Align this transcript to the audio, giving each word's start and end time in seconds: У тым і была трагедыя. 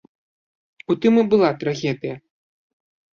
У 0.93 0.95
тым 1.03 1.19
і 1.23 1.25
была 1.33 1.49
трагедыя. 1.65 2.15